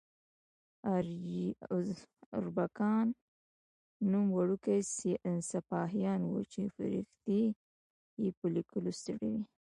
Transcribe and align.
اربکیان 2.37 3.07
نوم 4.11 4.25
ورکي 4.37 4.79
سپاهیان 5.51 6.21
وو 6.25 6.39
چې 6.51 6.61
فرښتې 6.75 7.41
یې 8.21 8.29
په 8.39 8.45
لیکلو 8.55 8.91
ستړې 8.99 9.29
وي. 9.33 9.43